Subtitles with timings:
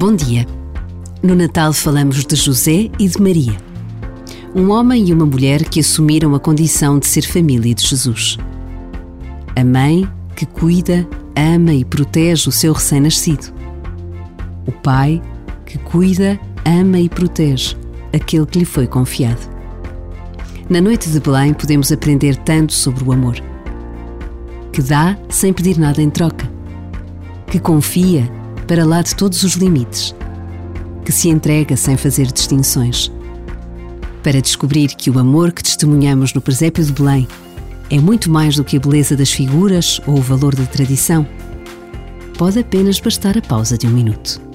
[0.00, 0.46] Bom dia.
[1.22, 3.54] No Natal falamos de José e de Maria.
[4.54, 8.38] Um homem e uma mulher que assumiram a condição de ser família de Jesus.
[9.54, 11.06] A mãe que cuida,
[11.36, 13.52] ama e protege o seu recém-nascido.
[14.66, 15.20] O pai
[15.66, 17.76] que cuida, ama e protege
[18.10, 19.50] aquele que lhe foi confiado.
[20.70, 23.36] Na noite de Belém podemos aprender tanto sobre o amor.
[24.72, 26.50] Que dá sem pedir nada em troca.
[27.48, 28.39] Que confia
[28.70, 30.14] para lá de todos os limites.
[31.04, 33.10] Que se entrega sem fazer distinções.
[34.22, 37.26] Para descobrir que o amor que testemunhamos no presépio de Belém
[37.90, 41.26] é muito mais do que a beleza das figuras ou o valor da tradição,
[42.38, 44.49] pode apenas bastar a pausa de um minuto.